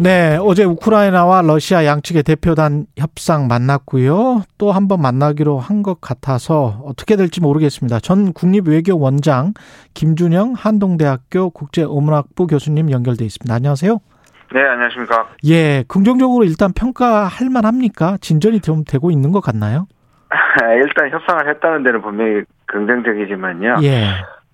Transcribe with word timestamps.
네, 0.00 0.36
어제 0.40 0.64
우크라이나와 0.64 1.42
러시아 1.42 1.84
양측의 1.84 2.24
대표단 2.24 2.86
협상 2.98 3.46
만났고요. 3.46 4.42
또 4.58 4.72
한 4.72 4.88
번 4.88 5.00
만나기로 5.00 5.58
한 5.60 5.82
것 5.84 6.00
같아서 6.00 6.82
어떻게 6.84 7.14
될지 7.16 7.40
모르겠습니다. 7.40 8.00
전 8.00 8.32
국립외교원장 8.32 9.54
김준영 9.94 10.54
한동대학교 10.56 11.50
국제어문학부 11.50 12.46
교수님 12.48 12.90
연결돼 12.90 13.24
있습니다. 13.24 13.54
안녕하세요. 13.54 13.98
네, 14.52 14.60
안녕하십니까. 14.62 15.28
예, 15.46 15.84
긍정적으로 15.86 16.44
일단 16.44 16.72
평가할 16.72 17.48
만합니까? 17.50 18.16
진전이 18.20 18.60
좀 18.60 18.82
되고 18.84 19.10
있는 19.10 19.30
것 19.30 19.40
같나요? 19.40 19.86
일단 20.84 21.10
협상을 21.10 21.48
했다는 21.48 21.82
데는 21.84 22.02
분명히 22.02 22.42
긍정적이지만요. 22.66 23.76
예. 23.82 24.06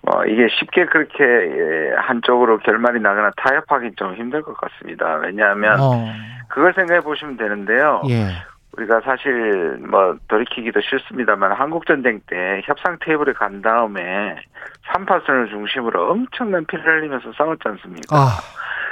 뭐 0.03 0.25
이게 0.25 0.47
쉽게 0.59 0.85
그렇게 0.85 1.23
예, 1.23 1.95
한쪽으로 1.95 2.57
결말이 2.59 2.99
나거나 2.99 3.31
타협하기 3.37 3.91
좀 3.97 4.15
힘들 4.15 4.41
것 4.41 4.57
같습니다. 4.57 5.15
왜냐하면 5.15 5.79
어, 5.79 6.05
그걸 6.49 6.73
생각해 6.73 7.01
보시면 7.01 7.37
되는데요. 7.37 8.01
예. 8.09 8.29
우리가 8.77 9.01
사실 9.01 9.77
뭐 9.87 10.15
돌이키기도 10.27 10.79
싫습니다만 10.81 11.51
한국 11.51 11.85
전쟁 11.85 12.21
때 12.25 12.61
협상 12.63 12.97
테이블에 13.01 13.33
간 13.33 13.61
다음에 13.61 14.37
3파선을 14.87 15.49
중심으로 15.49 16.11
엄청난 16.11 16.65
피를 16.65 16.85
흘리면서 16.85 17.33
싸웠지 17.33 17.61
않습니까? 17.65 18.15
아, 18.15 18.27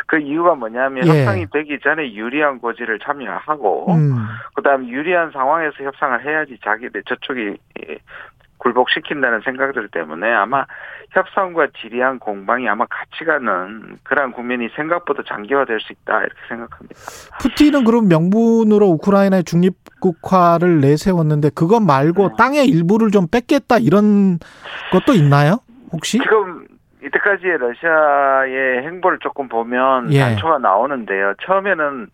그 0.06 0.20
이유가 0.20 0.56
뭐냐면 0.56 1.08
예. 1.08 1.20
협상이 1.20 1.46
되기 1.52 1.80
전에 1.80 2.14
유리한 2.14 2.60
고지를 2.60 3.00
참여하고 3.00 3.94
음, 3.94 4.28
그다음 4.54 4.88
유리한 4.88 5.32
상황에서 5.32 5.84
협상을 5.84 6.26
해야지 6.26 6.58
자기들 6.64 7.04
저쪽이 7.04 7.58
예, 7.88 7.98
굴복시킨다는 8.60 9.42
생각들 9.42 9.90
때문에 9.90 10.32
아마 10.32 10.66
협상과 11.12 11.70
지리한 11.82 12.20
공방이 12.20 12.70
아마 12.70 12.86
같이 12.86 13.26
가는 13.26 13.98
그러한 14.04 14.32
국면이 14.32 14.70
생각보다 14.76 15.24
장기화될 15.28 15.80
수 15.80 15.94
있다 15.94 16.20
이렇게 16.20 16.40
생각합니다. 16.48 16.96
푸틴은 17.42 17.84
그럼 17.84 18.08
명분으로 18.08 18.86
우크라이나의 18.88 19.44
중립국화를 19.44 20.82
내세웠는데 20.82 21.50
그것 21.56 21.80
말고 21.80 22.30
네. 22.30 22.36
땅의 22.38 22.68
일부를 22.68 23.12
좀 23.12 23.28
뺏겠다 23.28 23.80
이런 23.80 24.38
것도 24.92 25.14
있나요? 25.14 25.60
혹시? 25.92 26.20
지금 26.20 26.68
이때까지의 27.04 27.58
러시아의 27.58 28.84
행보를 28.84 29.20
조금 29.20 29.48
보면 29.48 30.12
예. 30.14 30.20
단초가 30.20 30.60
나오는데요. 30.60 31.34
처음에는 31.46 32.08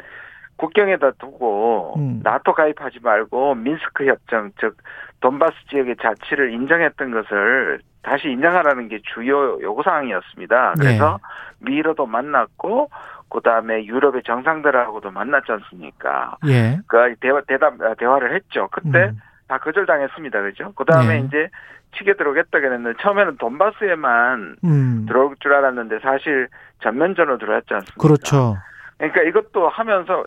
국경에다 0.58 1.12
두고 1.12 1.96
음. 1.98 2.22
나토 2.24 2.54
가입하지 2.54 3.00
말고 3.02 3.56
민스크 3.56 4.06
협정 4.06 4.52
즉 4.60 4.78
돈바스 5.22 5.54
지역의 5.70 5.98
자치를 6.02 6.54
인정했던 6.54 7.12
것을 7.12 7.80
다시 8.02 8.30
인정하라는 8.30 8.88
게 8.88 9.00
주요 9.14 9.60
요구 9.62 9.84
사항이었습니다. 9.84 10.76
그래서 10.80 11.20
네. 11.60 11.72
미로도 11.72 12.06
만났고 12.06 12.90
그다음에 13.30 13.86
유럽의 13.86 14.24
정상들하고도 14.24 15.12
만났지 15.12 15.52
않습니까? 15.52 16.38
예. 16.48 16.80
그 16.88 17.16
대화 17.20 17.42
대답 17.42 17.74
대화를 17.98 18.36
했죠. 18.36 18.70
그때 18.72 19.06
음. 19.06 19.20
다 19.48 19.58
거절당했습니다. 19.58 20.42
그죠? 20.42 20.74
그 20.76 20.86
다음에 20.86 21.20
네. 21.20 21.26
이제 21.28 21.50
치게 21.98 22.14
들어오겠다 22.16 22.60
그랬는데 22.60 22.98
처음에는 23.02 23.38
돈바스에만 23.38 24.58
음. 24.64 25.06
들어올 25.08 25.36
줄 25.40 25.54
알았는데 25.54 26.00
사실 26.00 26.48
전면전으로 26.82 27.38
들어왔지 27.38 27.74
않습니까? 27.74 28.02
그렇죠. 28.02 28.58
그러니까 28.98 29.22
이것도 29.24 29.70
하면서 29.70 30.24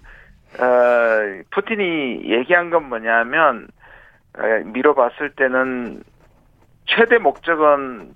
어 0.56 1.42
푸틴이 1.50 2.22
얘기한 2.24 2.70
건 2.70 2.88
뭐냐면 2.88 3.68
어, 4.38 4.42
미뤄봤을 4.64 5.30
때는 5.36 6.02
최대 6.86 7.18
목적은 7.18 8.14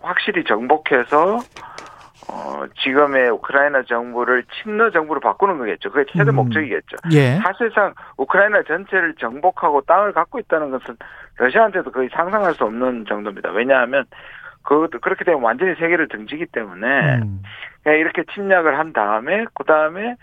확실히 0.00 0.44
정복해서 0.44 1.38
어 2.28 2.64
지금의 2.82 3.30
우크라이나 3.30 3.82
정부를 3.82 4.44
친러 4.62 4.90
정부로 4.90 5.20
바꾸는 5.20 5.58
거겠죠. 5.58 5.90
그게 5.90 6.10
최대 6.12 6.30
음. 6.30 6.36
목적이겠죠. 6.36 6.96
예. 7.12 7.36
사실상 7.42 7.94
우크라이나 8.16 8.62
전체를 8.62 9.14
정복하고 9.14 9.80
땅을 9.82 10.12
갖고 10.12 10.38
있다는 10.38 10.70
것은 10.70 10.96
러시아한테도 11.36 11.90
거의 11.90 12.08
상상할 12.12 12.54
수 12.54 12.64
없는 12.64 13.06
정도입니다. 13.08 13.50
왜냐하면 13.50 14.04
그 14.62 14.88
그렇게 15.00 15.24
되면 15.24 15.42
완전히 15.42 15.74
세계를 15.74 16.08
등지기 16.08 16.46
때문에 16.46 17.16
음. 17.22 17.42
그냥 17.82 17.98
이렇게 17.98 18.22
침략을 18.32 18.78
한 18.78 18.92
다음에 18.92 19.44
그 19.54 19.64
다음에 19.64 20.16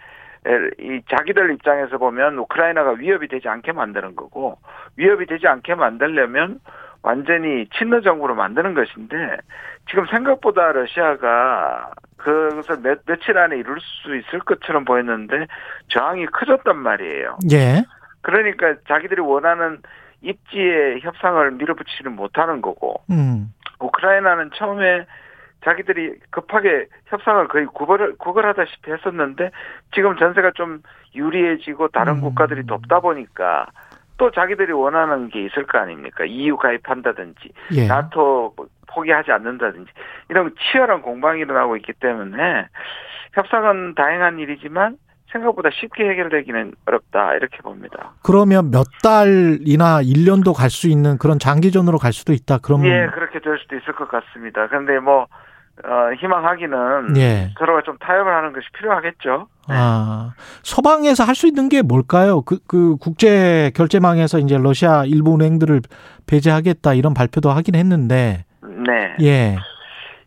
이 0.80 1.02
자기들 1.10 1.54
입장에서 1.54 1.98
보면 1.98 2.38
우크라이나가 2.38 2.92
위협이 2.92 3.28
되지 3.28 3.50
않게 3.50 3.74
만드는 3.74 4.16
거고 4.16 4.58
위협이 4.96 5.26
되지 5.26 5.48
않게 5.48 5.76
만들려면 5.76 6.60
완전히 7.02 7.68
친러 7.78 8.02
정부로 8.02 8.36
만드는 8.36 8.74
것인데 8.74 9.38
지금 9.90 10.06
생각보다 10.08 10.72
러시아가 10.72 11.92
그것을 12.18 12.80
몇, 12.82 13.06
며칠 13.06 13.38
안에 13.38 13.58
이룰 13.58 13.80
수 13.80 14.16
있을 14.16 14.40
것처럼 14.40 14.86
보였는데 14.86 15.48
저항이 15.90 16.26
커졌단 16.28 16.78
말이에요. 16.78 17.38
예. 17.52 17.84
그러니까 18.22 18.76
자기들이 18.88 19.22
원하는 19.22 19.82
입지의 20.22 21.00
협상을 21.02 21.52
밀어붙이지는 21.52 22.16
못하는 22.16 22.62
거고 22.62 23.02
음. 23.10 23.54
우크라이나는 23.80 24.52
처음에 24.56 25.06
자기들이 25.64 26.20
급하게 26.30 26.88
협상을 27.08 27.48
거의 27.48 27.66
구걸, 27.66 28.16
구걸하다시피 28.18 28.92
했었는데 28.92 29.52
지금 29.94 30.16
전세가 30.18 30.52
좀 30.56 30.82
유리해지고 31.16 31.90
다른 31.90 32.16
음. 32.16 32.22
국가들이 32.22 32.66
돕다 32.66 33.00
보니까 33.02 33.68
또 34.18 34.32
자기들이 34.32 34.72
원하는 34.72 35.30
게 35.30 35.46
있을 35.46 35.66
거 35.66 35.80
아닙니까? 35.80 36.26
EU 36.26 36.58
가입한다든지 36.58 37.52
예. 37.74 37.88
나토 37.88 38.56
포기하지 38.88 39.32
않는다든지 39.32 39.92
이런 40.30 40.54
치열한 40.60 41.02
공방이 41.02 41.42
일어나고 41.42 41.78
있기 41.78 41.94
때문에 41.94 42.68
협상은 43.34 43.96
다행한 43.96 44.40
일이지만 44.40 44.98
생각보다 45.32 45.70
쉽게 45.72 46.10
해결되기는 46.10 46.74
어렵다 46.86 47.36
이렇게 47.36 47.58
봅니다. 47.60 48.14
그러면 48.24 48.72
몇 48.72 48.86
달이나 49.04 50.02
1년도 50.02 50.54
갈 50.56 50.70
수 50.70 50.88
있는 50.88 51.18
그런 51.18 51.40
장기전으로 51.40 51.98
갈 51.98 52.14
수도 52.14 52.32
있다. 52.34 52.60
그러면 52.62 52.88
예, 52.88 53.08
그렇게 53.14 53.40
될 53.40 53.58
수도 53.60 53.76
있을 53.76 53.94
것 53.94 54.08
같습니다. 54.10 54.68
그런데 54.68 55.00
뭐 55.00 55.28
어, 55.84 56.14
희망하기는 56.20 57.16
예. 57.18 57.52
서로가 57.58 57.82
좀 57.84 57.98
타협을 58.00 58.32
하는 58.34 58.52
것이 58.54 58.68
필요하겠죠. 58.78 59.48
아, 59.70 60.34
서방에서 60.64 61.24
할 61.24 61.36
수 61.36 61.48
있는 61.48 61.70
게 61.70 61.82
뭘까요? 61.82 62.42
그, 62.42 62.60
그 62.68 62.98
국제 62.98 63.72
결제망에서 63.76 64.40
이제 64.40 64.58
러시아 64.58 65.06
일부 65.06 65.36
은행들을 65.36 65.82
배제하겠다 66.28 66.94
이런 66.96 67.14
발표도 67.14 67.50
하긴 67.50 67.76
했는데, 67.76 68.44
네. 68.62 69.16
예, 69.22 69.56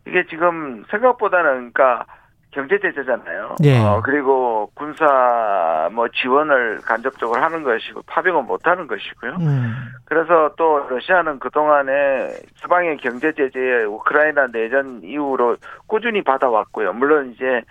이게 0.07 0.25
지금 0.29 0.83
생각보다는 0.89 1.71
그러니까 1.71 2.05
경제 2.53 2.77
제재잖아요. 2.79 3.55
예. 3.63 3.79
어, 3.79 4.01
그리고 4.03 4.69
군사 4.75 5.89
뭐 5.91 6.07
지원을 6.09 6.81
간접적으로 6.81 7.41
하는 7.41 7.63
것이고 7.63 8.03
파병은 8.05 8.45
못 8.45 8.67
하는 8.67 8.85
것이고요. 8.87 9.31
음, 9.41 9.73
그래서 10.05 10.51
또 10.55 10.85
러시아는 10.87 11.39
그동안에 11.39 12.29
서방의 12.57 12.97
경제 12.97 13.31
제재에 13.33 13.83
우크라이나 13.85 14.47
내전 14.51 15.01
이후로 15.03 15.57
꾸준히 15.87 16.21
받아왔고요. 16.23 16.93
물론 16.93 17.31
이제 17.33 17.61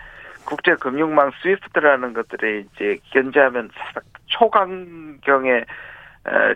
국제 0.45 0.75
금융망 0.75 1.31
스위프트라는 1.43 2.13
것들이 2.15 2.67
이제 2.75 2.99
견제하면 3.13 3.71
사- 3.95 4.01
초강경의 4.27 5.59
에, 5.61 6.55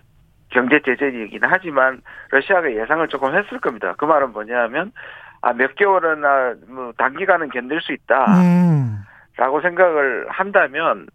경제 0.48 0.80
제재이긴 0.80 1.40
하지만 1.42 2.00
러시아가 2.30 2.72
예상을 2.72 3.06
조금 3.08 3.34
했을 3.36 3.58
겁니다. 3.60 3.94
그 3.98 4.04
말은 4.04 4.32
뭐냐면 4.32 4.92
아 5.40 5.52
몇 5.52 5.74
개월이나 5.76 6.54
뭐 6.68 6.92
단기간은 6.96 7.50
견딜 7.50 7.80
수 7.80 7.92
있다라고 7.92 8.32
음, 8.40 9.62
생각을 9.62 10.26
한다면 10.28 11.06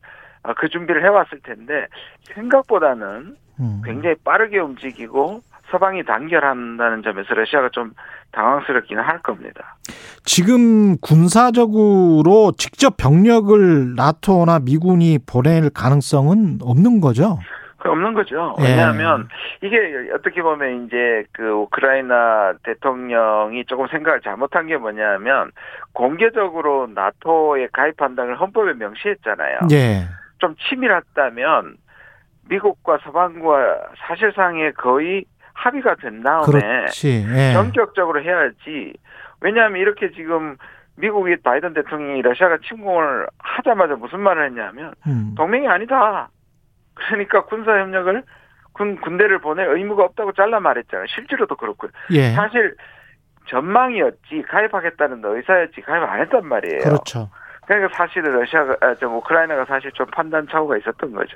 아, 0.44 0.54
그 0.54 0.70
준비를 0.70 1.04
해왔을 1.04 1.40
텐데 1.44 1.88
생각보다는 2.34 3.36
음. 3.60 3.82
굉장히 3.86 4.16
빠르게 4.24 4.60
움직이고 4.60 5.42
서방이 5.70 6.04
단결한다는 6.04 7.02
점에서 7.04 7.34
러시아가 7.34 7.70
좀 7.70 7.92
당황스럽기는 8.32 9.02
할 9.02 9.22
겁니다. 9.22 9.78
지금 10.24 10.98
군사적으로 10.98 12.52
직접 12.58 12.98
병력을 12.98 13.96
나토나 13.96 14.60
미군이 14.60 15.20
보낼 15.26 15.70
가능성은 15.70 16.60
없는 16.62 17.02
거죠? 17.02 17.40
그 17.82 17.90
없는 17.90 18.14
거죠. 18.14 18.56
예. 18.60 18.64
왜냐하면 18.64 19.28
이게 19.62 20.12
어떻게 20.14 20.44
보면 20.44 20.86
이제 20.86 21.26
그 21.32 21.50
우크라이나 21.50 22.54
대통령이 22.64 23.66
조금 23.66 23.88
생각을 23.88 24.22
잘못한 24.22 24.68
게 24.68 24.78
뭐냐면 24.78 25.52
공개적으로 25.92 26.88
나토에 26.94 27.70
가입한다는 27.74 28.34
걸 28.34 28.40
헌법에 28.40 28.74
명시했잖아요. 28.74 29.60
예, 29.72 30.08
좀 30.38 30.56
치밀했다면 30.70 31.78
미국과 32.50 33.00
서방과 33.04 33.80
사실상의 34.08 34.74
거의 34.74 35.26
합의가 35.54 35.96
된 35.96 36.22
다음에 36.22 36.46
그렇지. 36.46 37.26
예. 37.36 37.54
전격적으로 37.54 38.22
해야지 38.22 38.94
왜냐하면 39.42 39.82
이렇게 39.82 40.12
지금 40.12 40.56
미국이 40.98 41.36
바이든 41.38 41.74
대통령이 41.74 42.22
러시아가 42.22 42.60
침공을 42.68 43.28
하자마자 43.40 43.96
무슨 43.96 44.20
말을 44.20 44.46
했냐면 44.46 44.94
음. 45.08 45.34
동맹이 45.36 45.68
아니다. 45.68 46.30
그러니까 47.08 47.46
군사 47.46 47.72
협력을 47.80 48.24
군 48.74 49.00
군대를 49.02 49.40
보낼 49.40 49.68
의무가 49.68 50.04
없다고 50.06 50.34
잘라 50.34 50.60
말했잖아요. 50.60 51.08
실제로도 51.16 51.56
그렇고요. 51.56 51.92
예. 52.12 52.32
사실 52.32 52.76
전망이었지 53.50 54.44
가입하겠다는 54.48 55.22
의사였지 55.24 55.82
가입 55.82 56.04
안 56.04 56.22
했단 56.22 56.48
말이에요. 56.48 56.80
그렇죠. 56.80 57.30
그러니까 57.66 57.96
사실은 57.96 58.32
러시아가 58.32 58.76
아, 58.82 58.96
좀 58.96 59.16
우크라이나가 59.18 59.66
사실 59.66 59.92
좀 59.94 60.06
판단 60.08 60.48
착오가 60.50 60.78
있었던 60.78 61.12
거죠. 61.12 61.34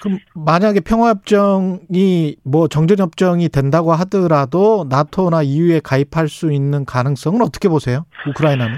그럼 0.00 0.18
만약에 0.34 0.80
평화협정이 0.80 2.36
뭐 2.44 2.68
정전협정이 2.68 3.48
된다고 3.48 3.92
하더라도 3.92 4.86
나토나 4.88 5.42
EU에 5.42 5.80
가입할 5.80 6.28
수 6.28 6.52
있는 6.52 6.84
가능성은 6.84 7.40
어떻게 7.42 7.68
보세요? 7.68 8.04
우크라이나는? 8.28 8.76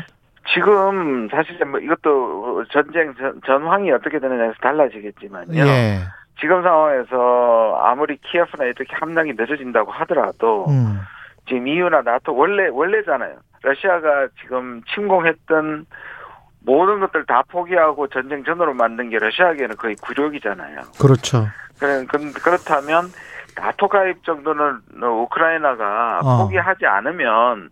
지금 0.55 1.29
사실 1.31 1.63
뭐 1.67 1.79
이것도 1.81 2.65
전쟁 2.73 3.15
전, 3.15 3.41
전황이 3.47 3.91
어떻게 3.93 4.19
되느냐에서 4.19 4.55
달라지겠지만요. 4.61 5.67
예. 5.67 5.99
지금 6.41 6.63
상황에서 6.63 7.81
아무리 7.83 8.17
키예프나 8.19 8.65
이렇게 8.65 8.85
함량이 8.95 9.33
늦어진다고 9.37 9.91
하더라도 9.93 10.67
음. 10.69 11.01
지금 11.49 11.67
EU나 11.67 12.03
나토 12.03 12.35
원래 12.35 12.69
원래잖아요. 12.69 13.37
러시아가 13.63 14.29
지금 14.41 14.81
침공했던 14.95 15.87
모든 16.65 17.01
것들 17.01 17.25
다 17.27 17.43
포기하고 17.49 18.07
전쟁 18.09 18.45
전으로 18.45 18.75
만든 18.75 19.11
게 19.11 19.19
러시아에게는 19.19 19.77
거의 19.77 19.97
굴욕이잖아요. 19.97 20.81
그렇죠. 21.01 21.47
그래, 21.81 22.05
그- 22.09 22.33
그렇다면 22.33 23.09
나토 23.57 23.89
가입 23.89 24.23
정도는 24.25 24.79
우크라이나가 25.03 26.21
어. 26.23 26.39
포기하지 26.45 26.87
않으면 26.87 27.71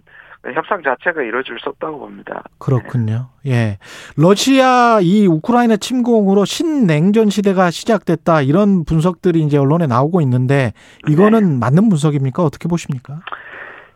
협상 0.55 0.83
자체가 0.83 1.23
이루어질 1.23 1.59
수 1.59 1.69
없다고 1.71 1.99
봅니다. 1.99 2.43
그렇군요. 2.59 3.29
예. 3.47 3.79
러시아 4.17 4.99
이 5.01 5.27
우크라이나 5.27 5.77
침공으로 5.77 6.45
신냉전 6.45 7.31
시대가 7.31 7.71
시작됐다 7.71 8.43
이런 8.43 8.85
분석들이 8.85 9.41
이제 9.41 9.59
언론에 9.59 9.87
나오고 9.87 10.21
있는데 10.23 10.73
이거는 11.09 11.59
맞는 11.61 11.89
분석입니까? 11.89 12.43
어떻게 12.43 12.69
보십니까? 12.69 13.21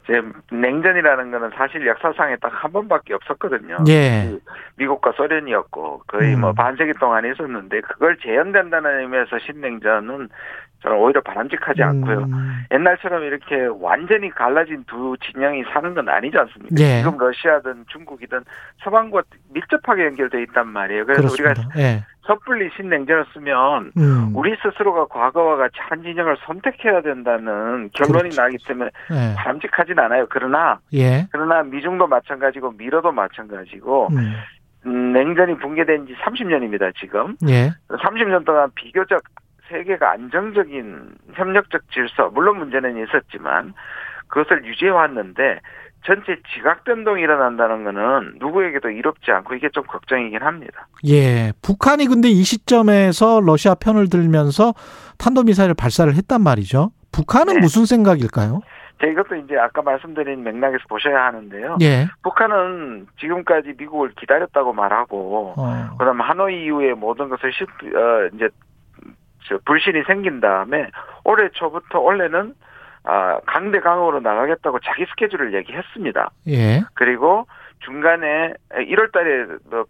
이제 0.04 0.20
냉전이라는 0.50 1.30
거는 1.30 1.50
사실 1.56 1.86
역사상에 1.86 2.36
딱 2.36 2.50
한 2.62 2.72
번밖에 2.72 3.14
없었거든요. 3.14 3.78
예. 3.88 4.28
그 4.28 4.40
미국과 4.76 5.12
소련이었고 5.12 6.02
거의 6.06 6.34
음. 6.34 6.40
뭐 6.42 6.52
반세기 6.52 6.92
동안 7.00 7.24
있었는데 7.24 7.80
그걸 7.80 8.18
재현된다는 8.18 9.00
의미에서 9.00 9.38
신냉전은 9.46 10.28
저는 10.82 10.96
오히려 10.96 11.20
바람직하지 11.20 11.82
않고요. 11.82 12.18
음. 12.20 12.64
옛날처럼 12.72 13.22
이렇게 13.22 13.68
완전히 13.80 14.30
갈라진 14.30 14.84
두 14.86 15.16
진영이 15.20 15.64
사는 15.72 15.92
건 15.94 16.08
아니지 16.08 16.36
않습니까? 16.38 16.74
예. 16.78 17.02
지금 17.02 17.18
러시아든 17.18 17.84
중국이든 17.88 18.40
서방과 18.82 19.22
밀접하게 19.50 20.06
연결돼 20.06 20.42
있단 20.44 20.68
말이에요. 20.68 21.04
그래서 21.04 21.28
우리가 21.32 21.52
그렇습니다. 21.52 21.80
예. 21.80 22.04
섣불리 22.26 22.70
신냉전을 22.76 23.24
쓰면 23.34 23.92
음. 23.96 24.32
우리 24.34 24.54
스스로가 24.62 25.06
과거와 25.06 25.56
같이 25.56 25.76
한 25.80 26.02
진영을 26.02 26.36
선택해야 26.46 27.02
된다는 27.02 27.90
결론이 27.92 28.30
그렇죠. 28.30 28.42
나기 28.42 28.56
때문에 28.66 28.90
예. 29.10 29.34
바람직하진 29.36 29.98
않아요. 29.98 30.26
그러나 30.30 30.78
예. 30.94 31.26
그러나 31.32 31.62
미중도 31.62 32.06
마찬가지고 32.06 32.72
미러도 32.72 33.12
마찬가지고 33.12 34.08
음. 34.12 34.32
음, 34.86 35.12
냉전이 35.12 35.58
붕괴된 35.58 36.06
지 36.06 36.14
30년입니다. 36.14 36.94
지금 36.98 37.36
예. 37.48 37.70
30년 37.88 38.46
동안 38.46 38.70
비교적 38.74 39.20
세계가 39.70 40.10
안정적인 40.12 41.14
협력적 41.34 41.90
질서 41.92 42.30
물론 42.30 42.58
문제는 42.58 43.02
있었지만 43.02 43.74
그것을 44.28 44.64
유지해 44.64 44.90
왔는데 44.90 45.60
전체 46.04 46.36
지각 46.54 46.84
변동이 46.84 47.22
일어난다는 47.22 47.84
거는 47.84 48.36
누구에게도 48.38 48.90
이롭지 48.90 49.30
않고 49.30 49.54
이게 49.54 49.68
좀 49.70 49.84
걱정이긴 49.84 50.42
합니다. 50.42 50.86
예. 51.06 51.52
북한이 51.62 52.06
근데 52.06 52.28
이 52.28 52.42
시점에서 52.42 53.40
러시아 53.40 53.74
편을 53.74 54.08
들면서 54.08 54.72
탄도 55.18 55.42
미사일을 55.44 55.74
발사를 55.74 56.12
했단 56.14 56.42
말이죠. 56.42 56.90
북한은 57.12 57.54
네. 57.54 57.60
무슨 57.60 57.84
생각일까요? 57.84 58.60
자, 59.00 59.06
이것도 59.06 59.36
이제 59.36 59.56
아까 59.56 59.82
말씀드린 59.82 60.42
맥락에서 60.42 60.84
보셔야 60.88 61.24
하는데요. 61.24 61.78
예. 61.82 62.06
북한은 62.22 63.06
지금까지 63.18 63.74
미국을 63.78 64.12
기다렸다고 64.18 64.72
말하고 64.72 65.54
어. 65.56 65.96
그다음 65.98 66.20
하노이 66.20 66.64
이후에 66.64 66.92
모든 66.92 67.28
것을 67.28 67.50
실, 67.52 67.66
어, 67.96 68.28
이제 68.34 68.48
저 68.48 68.69
불신이 69.58 70.02
생긴 70.06 70.40
다음에 70.40 70.88
올해 71.24 71.48
초부터 71.50 72.00
원래는 72.00 72.54
아, 73.04 73.40
강대강으로 73.46 74.20
나가겠다고 74.20 74.78
자기 74.80 75.06
스케줄을 75.06 75.54
얘기했습니다. 75.54 76.30
예. 76.48 76.82
그리고 76.94 77.46
중간에 77.80 78.52
1월 78.72 79.10
달에 79.12 79.46
뭐 79.70 79.84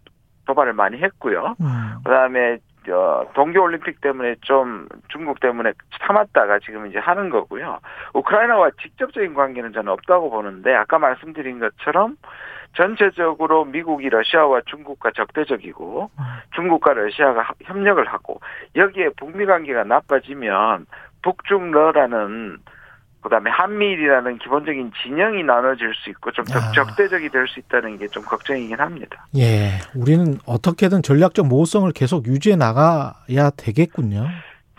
도발을 0.47 0.73
많이 0.73 0.97
했고요. 0.97 1.55
음. 1.59 1.95
그다음에 2.05 2.57
저 2.85 3.27
동계올림픽 3.35 4.01
때문에 4.01 4.35
좀 4.41 4.87
중국 5.09 5.39
때문에 5.39 5.73
참았다가 5.99 6.59
지금 6.59 6.87
이제 6.87 6.97
하는 6.97 7.29
거고요. 7.29 7.79
우크라이나와 8.13 8.71
직접적인 8.81 9.33
관계는 9.35 9.71
저는 9.73 9.91
없다고 9.91 10.31
보는데 10.31 10.73
아까 10.73 10.97
말씀드린 10.97 11.59
것처럼 11.59 12.15
전체적으로 12.75 13.65
미국이 13.65 14.09
러시아와 14.09 14.61
중국과 14.65 15.11
적대적이고 15.11 16.09
중국과 16.55 16.93
러시아가 16.93 17.41
합- 17.41 17.57
협력을 17.63 18.03
하고 18.07 18.39
여기에 18.75 19.09
북미 19.17 19.45
관계가 19.45 19.83
나빠지면 19.83 20.85
북중러라는 21.21 22.57
그다음에 23.21 23.51
한미일이라는 23.51 24.39
기본적인 24.39 24.91
진영이 25.03 25.43
나눠질 25.43 25.93
수 25.93 26.09
있고 26.09 26.31
좀 26.31 26.43
적- 26.45 26.57
아. 26.57 26.71
적대적이 26.71 27.29
될 27.29 27.47
수 27.47 27.59
있다는 27.59 27.99
게 27.99 28.07
좀 28.07 28.23
걱정이긴 28.23 28.79
합니다. 28.79 29.27
예. 29.37 29.73
우리는 29.95 30.39
어떻게든 30.47 31.03
전략적 31.03 31.45
모호성을 31.47 31.91
계속 31.91 32.25
유지해 32.25 32.55
나가야 32.55 33.51
되겠군요. 33.57 34.27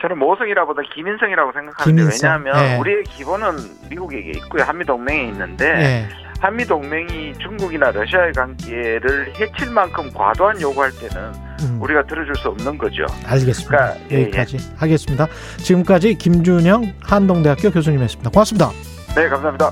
저는 0.00 0.18
모성이라보다 0.18 0.82
기민성이라고 0.92 1.52
생각하는데 1.52 1.84
기민성. 2.02 2.42
왜냐하면 2.42 2.72
예. 2.74 2.78
우리의 2.80 3.04
기본은 3.04 3.56
미국에게 3.88 4.30
있고요 4.30 4.64
한미 4.64 4.84
동맹에 4.84 5.28
있는데 5.28 5.64
예. 6.08 6.08
한미 6.42 6.64
동맹이 6.64 7.34
중국이나 7.38 7.92
러시아의 7.92 8.32
관계를 8.32 9.32
해칠 9.38 9.70
만큼 9.70 10.10
과도한 10.12 10.60
요구할 10.60 10.90
때는 10.90 11.32
음. 11.62 11.78
우리가 11.80 12.04
들어줄 12.04 12.34
수 12.34 12.48
없는 12.48 12.76
거죠. 12.76 13.06
알겠습니다. 13.24 13.94
그러니까, 13.94 13.96
예, 14.10 14.22
여기까지 14.22 14.56
하겠습니다. 14.76 15.28
지금까지 15.58 16.14
김준영 16.16 16.94
한동대학교 17.00 17.70
교수님이었습니다. 17.70 18.30
고맙습니다. 18.30 18.70
네 19.14 19.28
감사합니다. 19.28 19.70